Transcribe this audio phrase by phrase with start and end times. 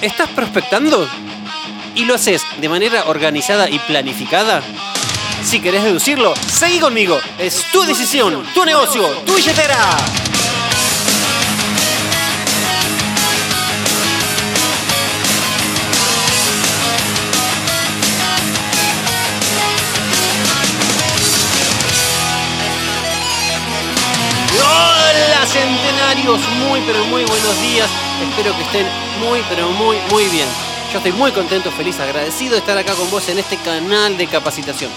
[0.00, 1.08] ¿Estás prospectando?
[1.96, 4.62] ¿Y lo haces de manera organizada y planificada?
[5.42, 7.18] Si querés deducirlo, seguí conmigo.
[7.36, 10.27] Es tu decisión, tu negocio, tu billetera.
[26.36, 27.88] Muy pero muy buenos días.
[28.20, 28.86] Espero que estén
[29.20, 30.46] muy pero muy muy bien.
[30.92, 34.26] Yo estoy muy contento, feliz, agradecido de estar acá con vos en este canal de
[34.26, 34.90] capacitación.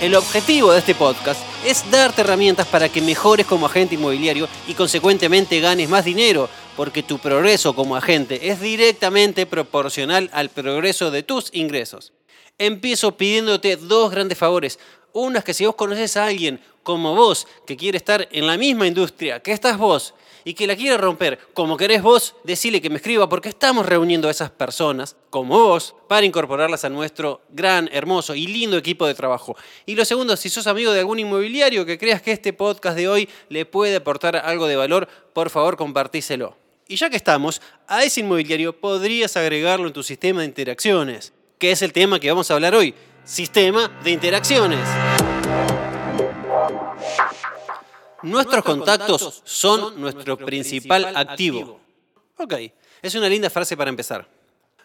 [0.00, 4.74] El objetivo de este podcast es darte herramientas para que mejores como agente inmobiliario y
[4.74, 11.22] consecuentemente ganes más dinero, porque tu progreso como agente es directamente proporcional al progreso de
[11.22, 12.12] tus ingresos.
[12.58, 14.78] Empiezo pidiéndote dos grandes favores.
[15.18, 18.58] Uno es que si vos conoces a alguien como vos que quiere estar en la
[18.58, 20.12] misma industria que estás vos
[20.44, 24.28] y que la quiere romper como querés vos, decile que me escriba porque estamos reuniendo
[24.28, 29.14] a esas personas como vos para incorporarlas a nuestro gran, hermoso y lindo equipo de
[29.14, 29.56] trabajo.
[29.86, 33.08] Y lo segundo, si sos amigo de algún inmobiliario que creas que este podcast de
[33.08, 36.58] hoy le puede aportar algo de valor, por favor compartíselo.
[36.88, 41.70] Y ya que estamos, a ese inmobiliario podrías agregarlo en tu sistema de interacciones, que
[41.70, 42.94] es el tema que vamos a hablar hoy,
[43.26, 44.88] sistema de interacciones.
[48.22, 51.80] Nuestros contactos son nuestro principal activo.
[52.38, 52.54] Ok,
[53.02, 54.28] es una linda frase para empezar.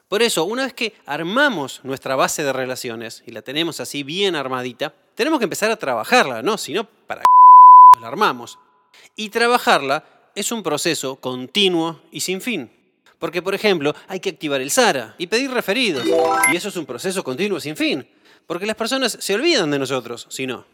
[0.10, 4.36] Por eso, una vez que armamos nuestra base de relaciones y la tenemos así bien
[4.36, 6.58] armadita, tenemos que empezar a trabajarla, ¿no?
[6.58, 7.24] Si no, ¿para
[8.02, 8.60] la armamos?
[9.16, 10.04] Y trabajarla
[10.36, 12.81] es un proceso continuo y sin fin.
[13.22, 16.04] Porque, por ejemplo, hay que activar el SARA y pedir referidos.
[16.52, 18.04] Y eso es un proceso continuo sin fin.
[18.48, 20.66] Porque las personas se olvidan de nosotros, si no.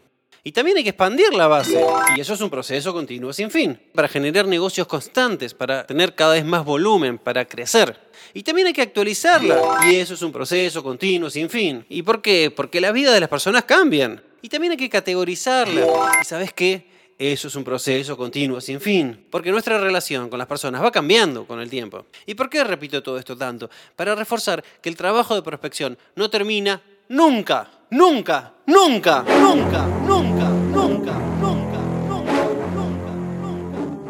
[0.46, 1.78] Y también hay que expandir la base.
[2.16, 3.78] Y eso es un proceso continuo sin fin.
[3.94, 8.00] Para generar negocios constantes, para tener cada vez más volumen, para crecer.
[8.34, 9.82] Y también hay que actualizarla.
[9.92, 11.86] Y eso es un proceso continuo sin fin.
[11.90, 12.50] ¿Y por qué?
[12.50, 14.24] Porque la vida de las personas cambian.
[14.42, 15.86] Y también hay que categorizarla.
[16.22, 16.88] ¿Y sabes qué?
[17.20, 21.46] eso es un proceso continuo, sin fin, porque nuestra relación con las personas va cambiando
[21.46, 22.06] con el tiempo.
[22.26, 23.70] ¿Y por qué repito todo esto tanto?
[23.96, 30.50] Para reforzar que el trabajo de prospección no termina nunca, nunca, nunca, nunca, nunca, nunca.
[30.50, 31.27] nunca.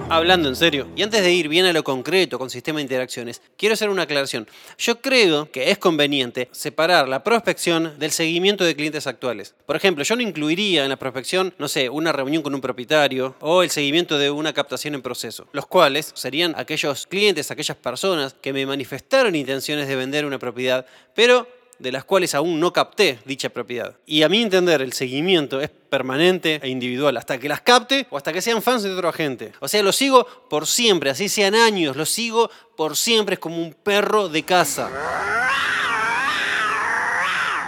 [0.09, 3.41] Hablando en serio, y antes de ir bien a lo concreto con sistema de interacciones,
[3.57, 4.47] quiero hacer una aclaración.
[4.77, 9.53] Yo creo que es conveniente separar la prospección del seguimiento de clientes actuales.
[9.65, 13.35] Por ejemplo, yo no incluiría en la prospección, no sé, una reunión con un propietario
[13.41, 18.33] o el seguimiento de una captación en proceso, los cuales serían aquellos clientes, aquellas personas
[18.33, 20.85] que me manifestaron intenciones de vender una propiedad,
[21.15, 23.95] pero de las cuales aún no capté dicha propiedad.
[24.05, 28.17] Y a mi entender, el seguimiento es permanente e individual, hasta que las capte o
[28.17, 29.53] hasta que sean fans de otro agente.
[29.59, 33.57] O sea, lo sigo por siempre, así sean años, lo sigo por siempre, es como
[33.57, 34.89] un perro de casa.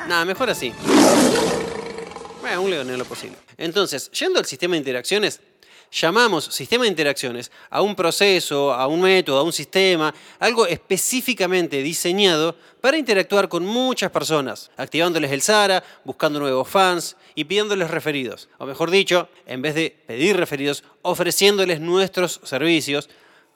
[0.08, 0.74] Nada, mejor así.
[2.42, 3.38] Bueno, un león en lo posible.
[3.58, 5.40] Entonces, yendo al sistema de interacciones,
[5.92, 11.82] llamamos sistema de interacciones a un proceso, a un método, a un sistema, algo específicamente
[11.82, 18.50] diseñado para interactuar con muchas personas, activándoles el SARA, buscando nuevos fans y pidiéndoles referidos.
[18.58, 23.10] O mejor dicho, en vez de pedir referidos, ofreciéndoles nuestros servicios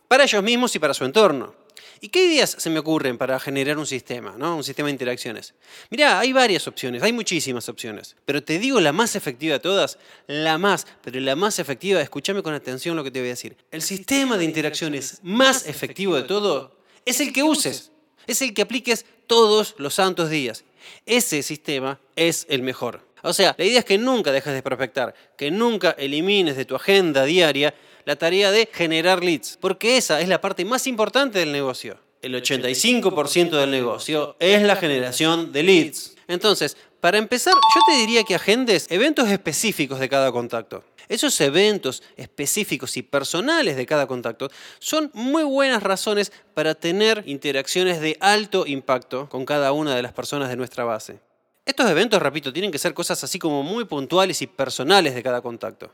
[0.08, 1.63] para ellos mismos y para su entorno.
[2.04, 4.58] ¿Y qué ideas se me ocurren para generar un sistema, ¿no?
[4.58, 5.54] un sistema de interacciones?
[5.90, 9.98] Mirá, hay varias opciones, hay muchísimas opciones, pero te digo la más efectiva de todas,
[10.28, 13.56] la más, pero la más efectiva, escúchame con atención lo que te voy a decir.
[13.72, 16.76] El sistema de interacciones más efectivo de todo
[17.06, 17.92] es el que uses,
[18.28, 20.66] es el que apliques todos los santos días.
[21.06, 23.13] Ese sistema es el mejor.
[23.24, 26.76] O sea, la idea es que nunca dejes de prospectar, que nunca elimines de tu
[26.76, 27.74] agenda diaria
[28.06, 31.98] la tarea de generar leads, porque esa es la parte más importante del negocio.
[32.22, 36.16] El 85% del negocio es la generación de leads.
[36.28, 40.84] Entonces, para empezar, yo te diría que agendes eventos específicos de cada contacto.
[41.08, 48.02] Esos eventos específicos y personales de cada contacto son muy buenas razones para tener interacciones
[48.02, 51.20] de alto impacto con cada una de las personas de nuestra base.
[51.66, 55.42] Estos eventos, repito, tienen que ser cosas así como muy puntuales y personales de cada
[55.42, 55.90] contacto.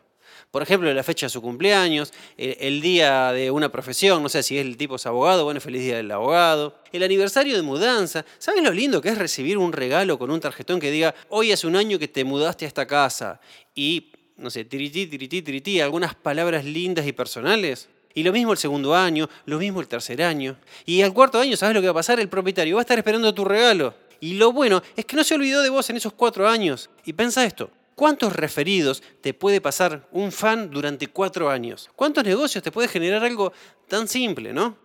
[0.49, 4.57] Por ejemplo, la fecha de su cumpleaños, el, día de una profesión, no sé si
[4.57, 6.75] es el tipo es abogado, bueno, feliz día del abogado.
[6.91, 8.25] El aniversario de mudanza.
[8.39, 11.67] ¿Sabes lo lindo que es recibir un regalo con un tarjetón que diga, hoy hace
[11.67, 13.39] un año que te mudaste a esta casa?
[13.75, 17.89] Y, no sé, tirití, tirití, tirití, algunas palabras lindas y personales.
[18.15, 20.57] Y lo mismo el segundo año, lo mismo el tercer año.
[20.87, 22.19] Y al cuarto año, ¿sabes lo que va a pasar?
[22.19, 23.93] El propietario va a estar esperando tu regalo.
[24.19, 26.89] Y lo bueno es que no se olvidó de vos en esos cuatro años.
[27.05, 31.89] Y pensa esto, ¿Cuántos referidos te puede pasar un fan durante cuatro años?
[31.97, 33.51] ¿Cuántos negocios te puede generar algo
[33.89, 34.77] tan simple, no?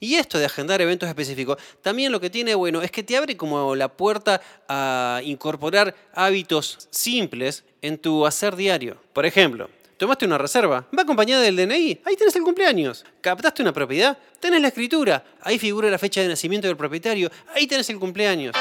[0.00, 3.36] Y esto de agendar eventos específicos, también lo que tiene bueno es que te abre
[3.36, 4.40] como la puerta
[4.70, 8.96] a incorporar hábitos simples en tu hacer diario.
[9.12, 13.04] Por ejemplo, tomaste una reserva, va acompañada del DNI, ahí tenés el cumpleaños.
[13.20, 17.66] Captaste una propiedad, tenés la escritura, ahí figura la fecha de nacimiento del propietario, ahí
[17.66, 18.54] tenés el cumpleaños.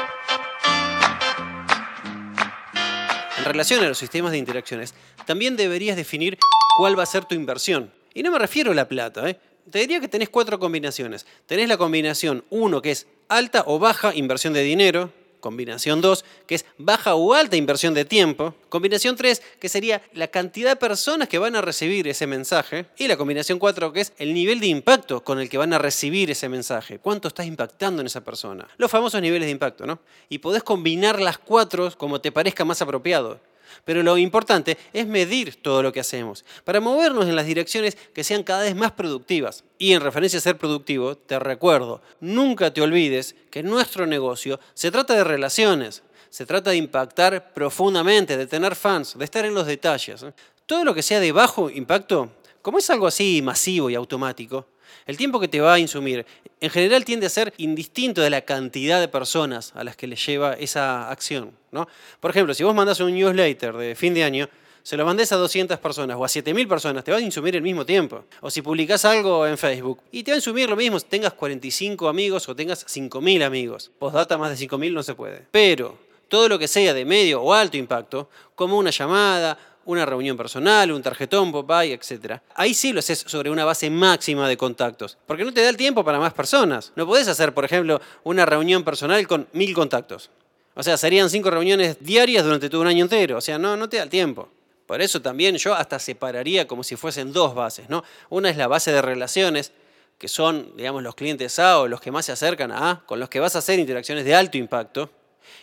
[3.38, 4.94] En relación a los sistemas de interacciones,
[5.26, 6.38] también deberías definir
[6.78, 7.92] cuál va a ser tu inversión.
[8.14, 9.38] Y no me refiero a la plata, ¿eh?
[9.70, 11.26] te diría que tenés cuatro combinaciones.
[11.46, 15.12] Tenés la combinación 1, que es alta o baja inversión de dinero.
[15.46, 18.56] Combinación 2, que es baja o alta inversión de tiempo.
[18.68, 22.88] Combinación 3, que sería la cantidad de personas que van a recibir ese mensaje.
[22.98, 25.78] Y la combinación 4, que es el nivel de impacto con el que van a
[25.78, 26.98] recibir ese mensaje.
[26.98, 28.68] ¿Cuánto estás impactando en esa persona?
[28.78, 30.00] Los famosos niveles de impacto, ¿no?
[30.30, 33.40] Y podés combinar las cuatro como te parezca más apropiado.
[33.84, 38.24] Pero lo importante es medir todo lo que hacemos para movernos en las direcciones que
[38.24, 39.64] sean cada vez más productivas.
[39.78, 44.92] Y en referencia a ser productivo, te recuerdo, nunca te olvides que nuestro negocio se
[44.92, 49.68] trata de relaciones, se trata de impactar profundamente, de tener fans, de estar en los
[49.68, 50.26] detalles.
[50.66, 52.32] Todo lo que sea de bajo impacto,
[52.62, 54.66] como es algo así masivo y automático,
[55.06, 56.26] el tiempo que te va a insumir
[56.62, 60.16] en general tiende a ser indistinto de la cantidad de personas a las que le
[60.16, 61.52] lleva esa acción.
[61.72, 61.88] ¿no?
[62.20, 64.50] Por ejemplo, si vos mandás un newsletter de fin de año,
[64.82, 67.64] se lo mandés a 200 personas o a 7.000 personas, te va a insumir el
[67.64, 68.26] mismo tiempo.
[68.42, 72.08] O si publicás algo en Facebook, y te va a insumir lo mismo tengas 45
[72.08, 73.92] amigos o tengas 5.000 amigos.
[73.98, 75.44] Postdata más de 5.000 no se puede.
[75.50, 75.98] Pero
[76.28, 80.92] todo lo que sea de medio o alto impacto, como una llamada, una reunión personal,
[80.92, 82.40] un tarjetón, Popeye, etc.
[82.56, 85.78] Ahí sí lo haces sobre una base máxima de contactos, porque no te da el
[85.78, 86.92] tiempo para más personas.
[86.96, 90.30] No podés hacer, por ejemplo, una reunión personal con mil contactos.
[90.76, 93.38] O sea, serían cinco reuniones diarias durante todo un año entero.
[93.38, 94.50] O sea, no, no te da el tiempo.
[94.86, 98.04] Por eso también yo hasta separaría como si fuesen dos bases, ¿no?
[98.30, 99.72] Una es la base de relaciones,
[100.18, 103.20] que son, digamos, los clientes A o los que más se acercan a A, con
[103.20, 105.10] los que vas a hacer interacciones de alto impacto.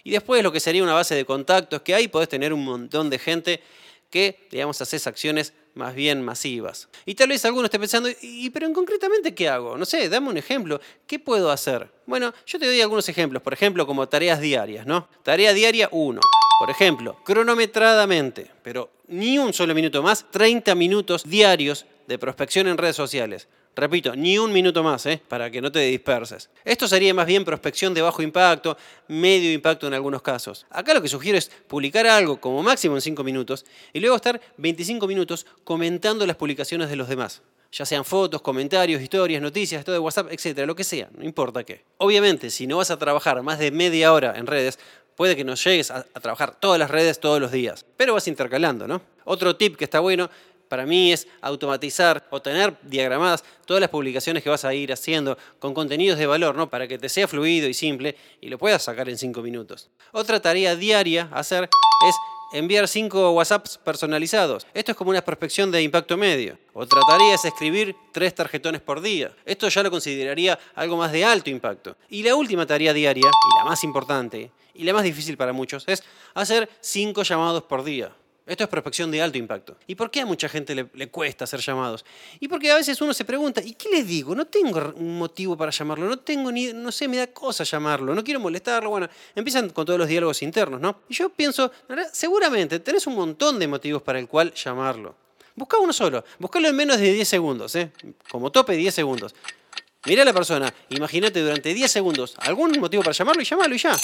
[0.02, 3.10] Y después lo que sería una base de contactos, que ahí podés tener un montón
[3.10, 3.62] de gente
[4.12, 6.88] que, digamos, haces acciones más bien masivas.
[7.06, 9.78] Y tal vez alguno esté pensando, ¿y pero en concretamente qué hago?
[9.78, 10.80] No sé, dame un ejemplo.
[11.06, 11.90] ¿Qué puedo hacer?
[12.04, 15.08] Bueno, yo te doy algunos ejemplos, por ejemplo, como tareas diarias, ¿no?
[15.22, 16.20] Tarea diaria 1.
[16.60, 22.76] Por ejemplo, cronometradamente, pero ni un solo minuto más, 30 minutos diarios de prospección en
[22.76, 23.48] redes sociales.
[23.74, 25.20] Repito, ni un minuto más, ¿eh?
[25.28, 26.50] para que no te disperses.
[26.62, 28.76] Esto sería más bien prospección de bajo impacto,
[29.08, 30.66] medio impacto en algunos casos.
[30.68, 33.64] Acá lo que sugiero es publicar algo como máximo en 5 minutos
[33.94, 37.40] y luego estar 25 minutos comentando las publicaciones de los demás.
[37.72, 41.64] Ya sean fotos, comentarios, historias, noticias, todo de WhatsApp, etcétera, lo que sea, no importa
[41.64, 41.84] qué.
[41.96, 44.78] Obviamente, si no vas a trabajar más de media hora en redes,
[45.16, 48.28] puede que no llegues a, a trabajar todas las redes todos los días, pero vas
[48.28, 49.00] intercalando, ¿no?
[49.24, 50.28] Otro tip que está bueno
[50.72, 55.36] para mí es automatizar o tener diagramadas todas las publicaciones que vas a ir haciendo
[55.58, 56.70] con contenidos de valor, ¿no?
[56.70, 59.90] Para que te sea fluido y simple y lo puedas sacar en cinco minutos.
[60.12, 61.68] Otra tarea diaria a hacer
[62.08, 62.16] es
[62.54, 64.66] enviar cinco WhatsApps personalizados.
[64.72, 66.56] Esto es como una prospección de impacto medio.
[66.72, 69.30] Otra tarea es escribir tres tarjetones por día.
[69.44, 71.98] Esto ya lo consideraría algo más de alto impacto.
[72.08, 75.84] Y la última tarea diaria, y la más importante, y la más difícil para muchos,
[75.86, 76.02] es
[76.32, 78.10] hacer cinco llamados por día.
[78.44, 79.76] Esto es prospección de alto impacto.
[79.86, 82.04] ¿Y por qué a mucha gente le, cuesta hacer llamados?
[82.40, 84.34] Y porque a veces uno se pregunta, ¿y qué le digo?
[84.34, 88.14] No tengo un motivo para llamarlo, no tengo ni, no sé, me da cosa llamarlo,
[88.14, 88.90] no quiero molestarlo.
[88.90, 91.02] Bueno, empiezan con todos los diálogos internos, ¿no?
[91.08, 91.70] Y yo pienso,
[92.12, 95.14] seguramente tenés un montón de motivos para el cual llamarlo.
[95.54, 97.92] Busca uno solo, buscalo en menos de 10 segundos, ¿eh?
[98.28, 99.34] Como tope 10 segundos.
[100.04, 103.78] Mira a la persona, imagínate durante 10 segundos algún motivo para llamarlo y llamalo y
[103.78, 103.96] ya.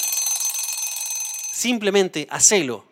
[1.52, 2.84] Simplemente hacelo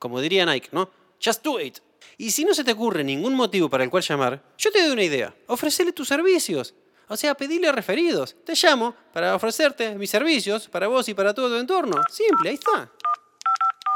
[0.00, 0.90] como diría Nike, ¿no?
[1.24, 1.78] Just do it.
[2.18, 4.90] Y si no se te ocurre ningún motivo para el cual llamar, yo te doy
[4.90, 5.34] una idea.
[5.46, 6.74] Ofrecele tus servicios.
[7.08, 8.36] O sea, pedile referidos.
[8.44, 12.00] Te llamo para ofrecerte mis servicios para vos y para todo tu entorno.
[12.10, 12.90] Simple, ahí está.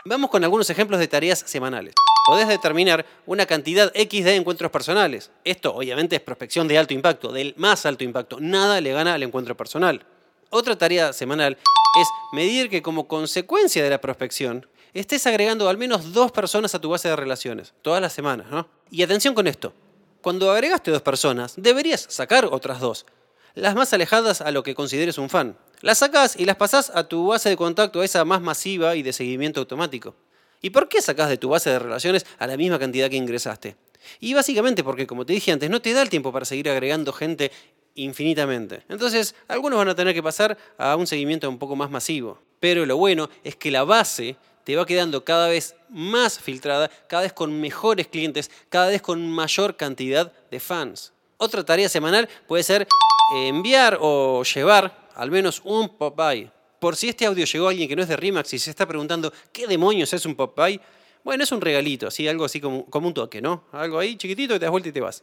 [0.04, 1.94] Vamos con algunos ejemplos de tareas semanales.
[2.26, 5.30] Podés determinar una cantidad X de encuentros personales.
[5.44, 8.38] Esto obviamente es prospección de alto impacto, del más alto impacto.
[8.40, 10.04] Nada le gana al encuentro personal.
[10.50, 11.58] Otra tarea semanal
[12.00, 16.80] es medir que como consecuencia de la prospección, estés agregando al menos dos personas a
[16.80, 18.68] tu base de relaciones, todas las semanas, ¿no?
[18.90, 19.72] Y atención con esto,
[20.20, 23.06] cuando agregaste dos personas, deberías sacar otras dos,
[23.54, 25.56] las más alejadas a lo que consideres un fan.
[25.80, 29.12] Las sacás y las pasás a tu base de contacto, esa más masiva y de
[29.12, 30.14] seguimiento automático.
[30.60, 33.76] ¿Y por qué sacás de tu base de relaciones a la misma cantidad que ingresaste?
[34.20, 37.12] Y básicamente porque, como te dije antes, no te da el tiempo para seguir agregando
[37.12, 37.52] gente
[37.94, 38.82] infinitamente.
[38.88, 42.38] Entonces, algunos van a tener que pasar a un seguimiento un poco más masivo.
[42.60, 47.22] Pero lo bueno es que la base te va quedando cada vez más filtrada, cada
[47.22, 51.12] vez con mejores clientes, cada vez con mayor cantidad de fans.
[51.36, 52.88] Otra tarea semanal puede ser
[53.34, 56.50] enviar o llevar al menos un pop-by.
[56.80, 58.86] Por si este audio llegó a alguien que no es de Rimax y se está
[58.86, 60.80] preguntando qué demonios es un pop-by,
[61.22, 63.64] bueno, es un regalito, así, algo así como, un toque, ¿no?
[63.72, 65.22] Algo ahí chiquitito, te das vuelta y te vas.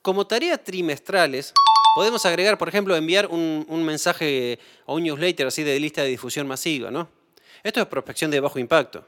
[0.00, 1.52] Como tareas trimestrales,
[1.94, 6.46] podemos agregar, por ejemplo, enviar un, mensaje o un newsletter así de lista de difusión
[6.46, 7.08] masiva, ¿no?
[7.62, 9.04] Esto es prospección de bajo impacto.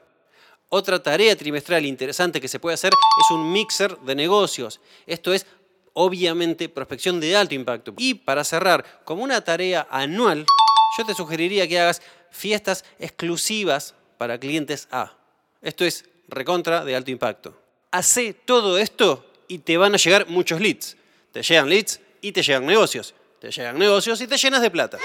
[0.68, 4.80] Otra tarea trimestral interesante que se puede hacer es un mixer de negocios.
[5.06, 5.46] Esto es,
[5.92, 7.94] obviamente, prospección de alto impacto.
[7.96, 10.46] Y para cerrar, como una tarea anual,
[10.96, 15.16] yo te sugeriría que hagas fiestas exclusivas para clientes A.
[15.62, 17.56] Esto es recontra de alto impacto.
[17.90, 20.96] Hace todo esto y te van a llegar muchos leads.
[21.32, 23.14] Te llegan leads y te llegan negocios.
[23.38, 24.98] Te llegan negocios y te llenas de plata.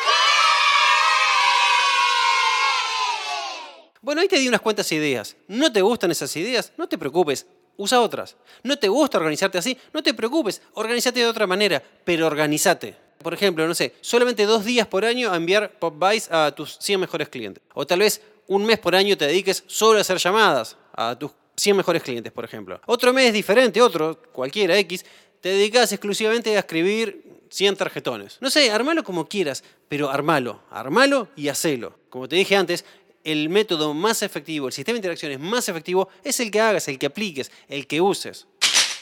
[4.01, 5.35] Bueno, ahí te di unas cuantas ideas.
[5.49, 6.71] ¿No te gustan esas ideas?
[6.77, 7.45] No te preocupes,
[7.75, 8.38] usa otras.
[8.63, 9.77] ¿No te gusta organizarte así?
[9.91, 12.95] No te preocupes, organízate de otra manera, pero organízate.
[13.21, 17.01] Por ejemplo, no sé, solamente dos días por año a enviar pop-buys a tus 100
[17.01, 17.61] mejores clientes.
[17.73, 21.31] O tal vez un mes por año te dediques solo a hacer llamadas a tus
[21.57, 22.79] 100 mejores clientes, por ejemplo.
[22.85, 25.03] Otro mes diferente, otro, cualquiera X,
[25.41, 28.38] te dedicas exclusivamente a escribir 100 tarjetones.
[28.41, 31.98] No sé, armalo como quieras, pero armalo, armalo y hacelo.
[32.10, 32.86] Como te dije antes,
[33.24, 37.00] el método más efectivo, el sistema de interacciones más efectivo es el que hagas, el
[37.00, 38.48] que apliques, el que uses.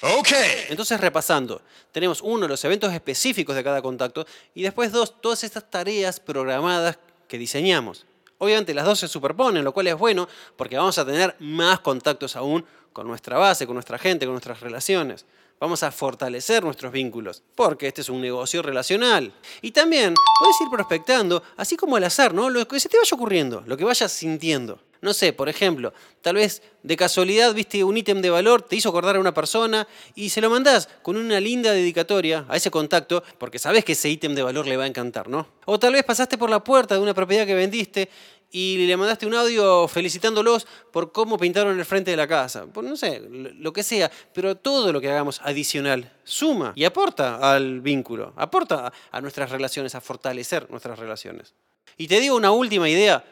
[0.02, 0.30] Ok.
[0.70, 5.70] Entonces, repasando, tenemos uno, los eventos específicos de cada contacto y después dos, todas estas
[5.70, 8.06] tareas programadas que diseñamos.
[8.38, 12.36] Obviamente las dos se superponen, lo cual es bueno porque vamos a tener más contactos
[12.36, 12.64] aún
[12.94, 15.26] con nuestra base, con nuestra gente, con nuestras relaciones.
[15.60, 19.34] Vamos a fortalecer nuestros vínculos, porque este es un negocio relacional.
[19.64, 22.50] Y también puedes ir prospectando, así como al azar, ¿no?
[22.52, 24.80] Lo que se te vaya ocurriendo, lo que vayas sintiendo.
[25.02, 28.90] No sé, por ejemplo, tal vez de casualidad viste un ítem de valor, te hizo
[28.90, 33.24] acordar a una persona y se lo mandás con una linda dedicatoria a ese contacto
[33.38, 35.48] porque sabes que ese ítem de valor le va a encantar, ¿no?
[35.66, 38.10] O tal vez pasaste por la puerta de una propiedad que vendiste
[38.52, 42.66] y le mandaste un audio felicitándolos por cómo pintaron el frente de la casa.
[42.66, 47.54] Por, no sé, lo que sea, pero todo lo que hagamos adicional suma y aporta
[47.54, 51.54] al vínculo, aporta a nuestras relaciones, a fortalecer nuestras relaciones.
[51.98, 53.24] Y te digo una última idea,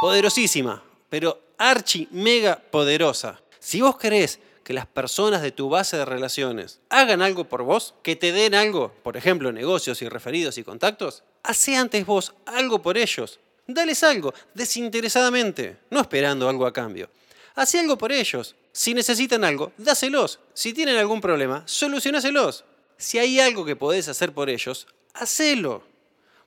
[0.00, 3.40] poderosísima, pero archi mega poderosa.
[3.58, 7.94] Si vos querés que las personas de tu base de relaciones hagan algo por vos,
[8.02, 12.82] que te den algo, por ejemplo, negocios y referidos y contactos, hace antes vos algo
[12.82, 13.40] por ellos.
[13.70, 17.10] Dales algo, desinteresadamente, no esperando algo a cambio.
[17.54, 18.56] Hace algo por ellos.
[18.72, 20.40] Si necesitan algo, dáselos.
[20.54, 22.64] Si tienen algún problema, solucionáselos.
[22.96, 25.82] Si hay algo que podés hacer por ellos, hacelo.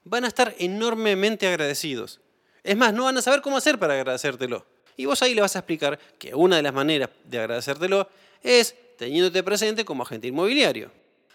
[0.03, 2.19] Van a estar enormemente agradecidos.
[2.63, 4.65] Es más, no van a saber cómo hacer para agradecértelo.
[4.97, 8.09] Y vos ahí le vas a explicar que una de las maneras de agradecértelo
[8.41, 10.91] es teniéndote presente como agente inmobiliario.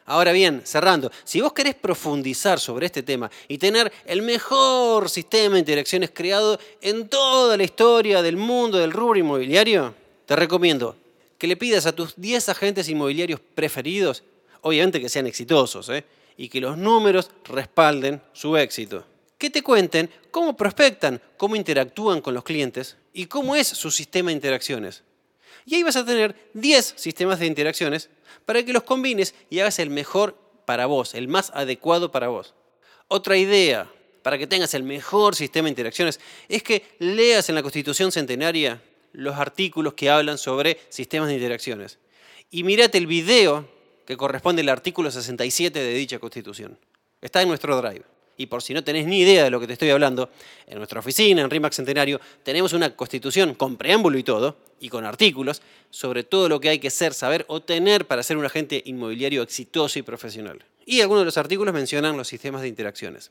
[0.06, 5.54] Ahora bien, cerrando, si vos querés profundizar sobre este tema y tener el mejor sistema
[5.54, 9.94] de interacciones creado en toda la historia del mundo del rubro inmobiliario,
[10.24, 10.96] te recomiendo
[11.38, 14.22] que le pidas a tus 10 agentes inmobiliarios preferidos,
[14.60, 16.04] obviamente que sean exitosos, ¿eh?
[16.36, 19.04] y que los números respalden su éxito
[19.38, 24.30] que te cuenten cómo prospectan, cómo interactúan con los clientes y cómo es su sistema
[24.30, 25.02] de interacciones.
[25.64, 28.10] Y ahí vas a tener 10 sistemas de interacciones
[28.44, 32.54] para que los combines y hagas el mejor para vos, el más adecuado para vos.
[33.08, 33.90] Otra idea
[34.22, 38.82] para que tengas el mejor sistema de interacciones es que leas en la Constitución Centenaria
[39.12, 41.98] los artículos que hablan sobre sistemas de interacciones.
[42.50, 43.68] Y mírate el video
[44.04, 46.78] que corresponde al artículo 67 de dicha Constitución.
[47.20, 48.15] Está en nuestro drive.
[48.36, 50.30] Y por si no tenés ni idea de lo que te estoy hablando,
[50.66, 55.04] en nuestra oficina, en RIMAX Centenario, tenemos una constitución con preámbulo y todo, y con
[55.04, 58.82] artículos, sobre todo lo que hay que ser, saber o tener para ser un agente
[58.84, 60.64] inmobiliario exitoso y profesional.
[60.84, 63.30] Y algunos de los artículos mencionan los sistemas de interacciones.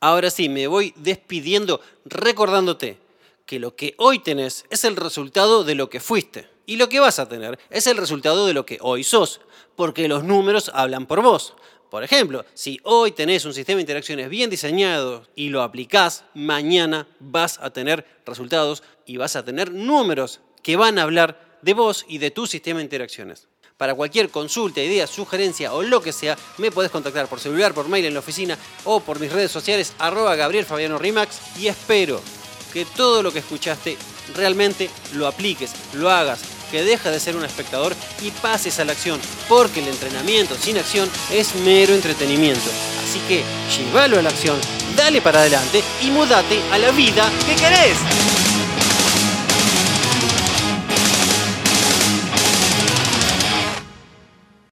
[0.00, 2.98] Ahora sí, me voy despidiendo recordándote
[3.46, 6.48] que lo que hoy tenés es el resultado de lo que fuiste.
[6.66, 9.40] Y lo que vas a tener es el resultado de lo que hoy sos,
[9.74, 11.54] porque los números hablan por vos.
[11.90, 17.06] Por ejemplo, si hoy tenés un sistema de interacciones bien diseñado y lo aplicás, mañana
[17.18, 22.04] vas a tener resultados y vas a tener números que van a hablar de vos
[22.06, 23.48] y de tu sistema de interacciones.
[23.78, 27.88] Para cualquier consulta, idea, sugerencia o lo que sea, me podés contactar por celular, por
[27.88, 30.66] mail en la oficina o por mis redes sociales, arroba Gabriel
[30.98, 32.20] Rimax, y espero
[32.72, 33.96] que todo lo que escuchaste
[34.34, 38.92] realmente lo apliques, lo hagas, que deja de ser un espectador y pases a la
[38.92, 42.70] acción, porque el entrenamiento sin acción es mero entretenimiento.
[43.02, 43.42] Así que
[43.76, 44.58] llévalo a la acción,
[44.96, 48.17] dale para adelante y mudate a la vida que querés.